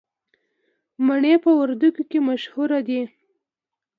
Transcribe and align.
مڼې 1.05 1.33
په 1.43 1.51
وردګو 1.59 2.03
کې 2.09 2.19
مشهورې 2.27 2.79
دي 2.87 3.01